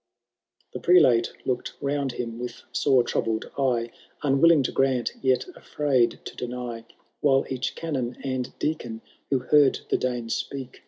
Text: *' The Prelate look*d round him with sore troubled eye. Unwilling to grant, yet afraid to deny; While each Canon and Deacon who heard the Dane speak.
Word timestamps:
*' 0.37 0.73
The 0.73 0.79
Prelate 0.79 1.31
look*d 1.45 1.73
round 1.79 2.13
him 2.13 2.39
with 2.39 2.63
sore 2.71 3.03
troubled 3.03 3.51
eye. 3.55 3.91
Unwilling 4.23 4.63
to 4.63 4.71
grant, 4.71 5.13
yet 5.21 5.45
afraid 5.55 6.19
to 6.25 6.35
deny; 6.35 6.87
While 7.19 7.45
each 7.51 7.75
Canon 7.75 8.17
and 8.23 8.51
Deacon 8.57 9.03
who 9.29 9.37
heard 9.37 9.81
the 9.91 9.97
Dane 9.99 10.29
speak. 10.29 10.79